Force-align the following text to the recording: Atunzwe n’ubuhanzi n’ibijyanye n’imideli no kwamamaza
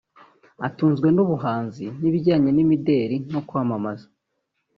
Atunzwe 0.67 1.07
n’ubuhanzi 1.15 1.85
n’ibijyanye 2.01 2.49
n’imideli 2.53 3.17
no 3.33 3.41
kwamamaza 3.47 4.07